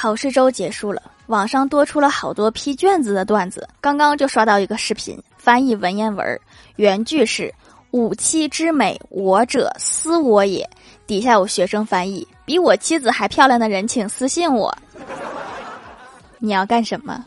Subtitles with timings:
[0.00, 6.40] 考试周结束了网上多出了好多批卷子的段子刚刚就刷到一个视频翻译文言文
[6.76, 7.54] 原句是
[7.90, 10.66] 吾妻之美我者私我也
[11.06, 14.74] 底下有学生翻译比我妻子还漂亮的人请私信我。
[16.38, 17.22] 你要干什么？